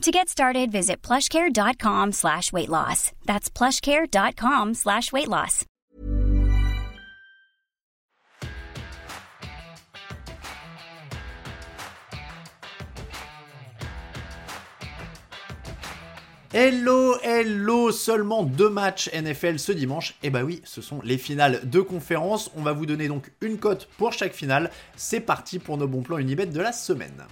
To 0.00 0.10
get 0.10 0.30
started, 0.30 0.72
visit 0.72 1.02
plushcare.com 1.02 2.12
slash 2.12 2.54
weight 2.54 2.70
loss. 2.70 3.12
That's 3.26 3.50
plushcare.com 3.50 4.72
slash 4.72 5.12
weight 5.12 5.28
loss. 5.28 5.66
Hello, 16.54 17.16
hello, 17.22 17.92
seulement 17.92 18.42
deux 18.44 18.70
matchs 18.70 19.10
NFL 19.12 19.58
ce 19.58 19.72
dimanche. 19.72 20.14
Et 20.22 20.30
bah 20.30 20.44
oui, 20.44 20.62
ce 20.64 20.80
sont 20.80 21.02
les 21.04 21.18
finales 21.18 21.60
de 21.68 21.80
conférence. 21.80 22.50
On 22.56 22.62
va 22.62 22.72
vous 22.72 22.86
donner 22.86 23.06
donc 23.06 23.30
une 23.42 23.58
cote 23.58 23.86
pour 23.98 24.14
chaque 24.14 24.32
finale. 24.32 24.70
C'est 24.96 25.20
parti 25.20 25.58
pour 25.58 25.76
nos 25.76 25.86
bons 25.86 26.00
plans 26.00 26.16
Unibet 26.16 26.46
de 26.46 26.60
la 26.60 26.72
semaine. 26.72 27.26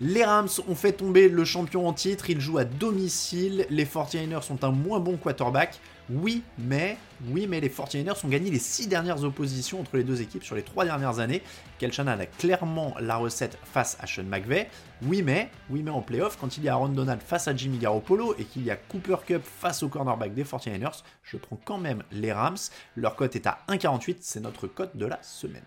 Les 0.00 0.24
Rams 0.24 0.48
ont 0.68 0.76
fait 0.76 0.92
tomber 0.92 1.28
le 1.28 1.44
champion 1.44 1.88
en 1.88 1.92
titre, 1.92 2.30
ils 2.30 2.40
jouent 2.40 2.58
à 2.58 2.64
domicile, 2.64 3.66
les 3.68 3.84
49ers 3.84 4.42
sont 4.42 4.62
un 4.62 4.70
moins 4.70 5.00
bon 5.00 5.16
quarterback. 5.16 5.80
Oui, 6.08 6.44
mais, 6.56 6.96
oui, 7.30 7.48
mais 7.48 7.60
les 7.60 7.68
49ers 7.68 8.24
ont 8.24 8.28
gagné 8.28 8.48
les 8.48 8.60
6 8.60 8.86
dernières 8.86 9.24
oppositions 9.24 9.80
entre 9.80 9.96
les 9.96 10.04
deux 10.04 10.22
équipes 10.22 10.44
sur 10.44 10.54
les 10.54 10.62
3 10.62 10.84
dernières 10.84 11.18
années. 11.18 11.42
Kel 11.78 11.90
a 11.98 12.26
clairement 12.26 12.94
la 13.00 13.16
recette 13.16 13.58
face 13.64 13.98
à 14.00 14.06
Sean 14.06 14.22
McVay. 14.22 14.70
Oui, 15.02 15.22
mais, 15.22 15.50
oui, 15.68 15.82
mais 15.82 15.90
en 15.90 16.00
playoff, 16.00 16.38
quand 16.40 16.56
il 16.56 16.62
y 16.62 16.68
a 16.68 16.74
Aaron 16.74 16.90
Donald 16.90 17.20
face 17.20 17.48
à 17.48 17.56
Jimmy 17.56 17.78
Garoppolo 17.78 18.36
et 18.38 18.44
qu'il 18.44 18.62
y 18.62 18.70
a 18.70 18.76
Cooper 18.76 19.16
Cup 19.26 19.42
face 19.42 19.82
au 19.82 19.88
cornerback 19.88 20.32
des 20.32 20.44
49ers, 20.44 21.02
je 21.24 21.36
prends 21.36 21.58
quand 21.64 21.78
même 21.78 22.04
les 22.12 22.32
Rams. 22.32 22.56
Leur 22.94 23.16
cote 23.16 23.34
est 23.34 23.48
à 23.48 23.58
1,48, 23.68 24.18
c'est 24.20 24.40
notre 24.40 24.68
cote 24.68 24.96
de 24.96 25.06
la 25.06 25.20
semaine. 25.22 25.62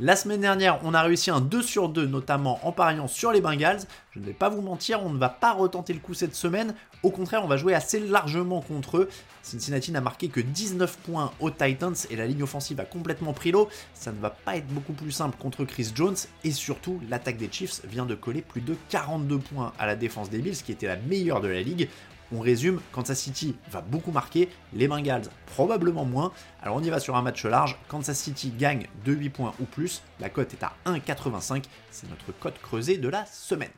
La 0.00 0.14
semaine 0.14 0.40
dernière, 0.40 0.78
on 0.84 0.94
a 0.94 1.02
réussi 1.02 1.28
un 1.32 1.40
2 1.40 1.60
sur 1.60 1.88
2, 1.88 2.06
notamment 2.06 2.60
en 2.62 2.70
pariant 2.70 3.08
sur 3.08 3.32
les 3.32 3.40
Bengals. 3.40 3.80
Je 4.12 4.20
ne 4.20 4.24
vais 4.26 4.32
pas 4.32 4.48
vous 4.48 4.62
mentir, 4.62 5.04
on 5.04 5.10
ne 5.10 5.18
va 5.18 5.28
pas 5.28 5.52
retenter 5.52 5.92
le 5.92 5.98
coup 5.98 6.14
cette 6.14 6.36
semaine. 6.36 6.76
Au 7.02 7.10
contraire, 7.10 7.42
on 7.42 7.48
va 7.48 7.56
jouer 7.56 7.74
assez 7.74 7.98
largement 7.98 8.60
contre 8.60 8.98
eux. 8.98 9.08
Cincinnati 9.42 9.90
n'a 9.90 10.00
marqué 10.00 10.28
que 10.28 10.38
19 10.38 10.98
points 10.98 11.32
aux 11.40 11.50
Titans 11.50 11.96
et 12.10 12.14
la 12.14 12.28
ligne 12.28 12.44
offensive 12.44 12.78
a 12.78 12.84
complètement 12.84 13.32
pris 13.32 13.50
l'eau. 13.50 13.68
Ça 13.92 14.12
ne 14.12 14.20
va 14.20 14.30
pas 14.30 14.56
être 14.56 14.68
beaucoup 14.68 14.92
plus 14.92 15.10
simple 15.10 15.36
contre 15.36 15.64
Chris 15.64 15.90
Jones 15.92 16.16
et 16.44 16.52
surtout, 16.52 17.00
l'attaque 17.10 17.36
des 17.36 17.48
Chiefs 17.50 17.80
vient 17.84 18.06
de 18.06 18.14
coller 18.14 18.42
plus 18.42 18.60
de 18.60 18.76
42 18.90 19.38
points 19.38 19.72
à 19.80 19.86
la 19.86 19.96
défense 19.96 20.30
des 20.30 20.38
Bills, 20.38 20.62
qui 20.62 20.70
était 20.70 20.86
la 20.86 20.96
meilleure 20.96 21.40
de 21.40 21.48
la 21.48 21.60
ligue. 21.60 21.88
On 22.30 22.40
résume, 22.40 22.80
Kansas 22.92 23.18
City 23.18 23.56
va 23.70 23.80
beaucoup 23.80 24.10
marquer, 24.10 24.50
les 24.74 24.86
Bengals 24.86 25.28
probablement 25.46 26.04
moins. 26.04 26.32
Alors 26.62 26.76
on 26.76 26.82
y 26.82 26.90
va 26.90 27.00
sur 27.00 27.16
un 27.16 27.22
match 27.22 27.44
large, 27.44 27.78
Kansas 27.88 28.18
City 28.18 28.52
gagne 28.56 28.86
de 29.04 29.12
8 29.12 29.30
points 29.30 29.54
ou 29.60 29.64
plus, 29.64 30.02
la 30.20 30.28
cote 30.28 30.52
est 30.52 30.62
à 30.62 30.74
1,85, 30.86 31.64
c'est 31.90 32.08
notre 32.10 32.32
cote 32.38 32.58
creusée 32.60 32.98
de 32.98 33.08
la 33.08 33.24
semaine. 33.26 33.70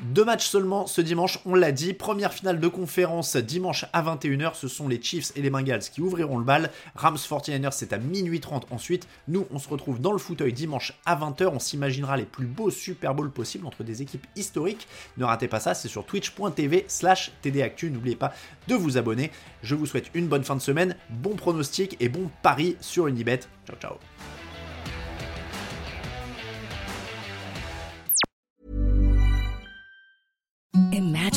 Deux 0.00 0.24
matchs 0.24 0.46
seulement 0.46 0.86
ce 0.86 1.00
dimanche, 1.00 1.40
on 1.44 1.54
l'a 1.54 1.72
dit. 1.72 1.92
Première 1.92 2.32
finale 2.32 2.60
de 2.60 2.68
conférence 2.68 3.36
dimanche 3.36 3.84
à 3.92 4.02
21h. 4.02 4.54
Ce 4.54 4.68
sont 4.68 4.86
les 4.86 5.02
Chiefs 5.02 5.32
et 5.34 5.42
les 5.42 5.50
Bengals 5.50 5.80
qui 5.80 6.00
ouvriront 6.00 6.38
le 6.38 6.44
bal. 6.44 6.70
Rams 6.94 7.16
49ers, 7.16 7.72
c'est 7.72 7.92
à 7.92 7.98
minuit 7.98 8.38
30 8.38 8.68
ensuite. 8.70 9.08
Nous, 9.26 9.46
on 9.50 9.58
se 9.58 9.68
retrouve 9.68 10.00
dans 10.00 10.12
le 10.12 10.18
fauteuil 10.18 10.52
dimanche 10.52 10.92
à 11.04 11.16
20h. 11.16 11.48
On 11.48 11.58
s'imaginera 11.58 12.16
les 12.16 12.26
plus 12.26 12.46
beaux 12.46 12.70
Super 12.70 13.12
Bowl 13.12 13.30
possibles 13.32 13.66
entre 13.66 13.82
des 13.82 14.00
équipes 14.00 14.26
historiques. 14.36 14.86
Ne 15.16 15.24
ratez 15.24 15.48
pas 15.48 15.58
ça, 15.58 15.74
c'est 15.74 15.88
sur 15.88 16.06
twitch.tv 16.06 16.84
slash 16.86 17.32
tdactu. 17.42 17.90
N'oubliez 17.90 18.16
pas 18.16 18.32
de 18.68 18.76
vous 18.76 18.98
abonner. 18.98 19.32
Je 19.64 19.74
vous 19.74 19.86
souhaite 19.86 20.10
une 20.14 20.28
bonne 20.28 20.44
fin 20.44 20.54
de 20.54 20.60
semaine, 20.60 20.94
bon 21.10 21.34
pronostic 21.34 21.96
et 21.98 22.08
bon 22.08 22.30
pari 22.42 22.76
sur 22.80 23.08
Unibet. 23.08 23.40
Ciao, 23.66 23.76
ciao. 23.80 24.37